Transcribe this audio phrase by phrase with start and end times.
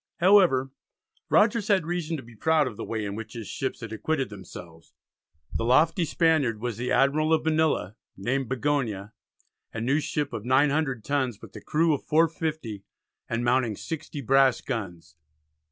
[0.17, 0.71] However,
[1.29, 4.31] Rogers had reason to be proud of the way in which his ships had acquitted
[4.31, 4.95] themselves.
[5.53, 9.13] The lofty Spaniard was the Admiral of Manila, named Bigonia,
[9.71, 12.83] a new ship of 900 tons, with a crew of 450
[13.29, 15.17] and mounting 60 brass guns.